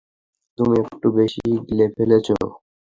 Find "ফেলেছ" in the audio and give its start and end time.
1.95-2.27